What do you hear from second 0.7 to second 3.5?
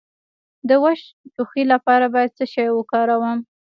وچ ټوخي لپاره باید څه شی وکاروم؟